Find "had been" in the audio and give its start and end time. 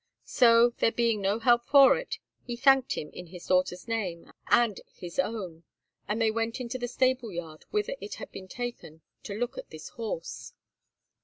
8.15-8.47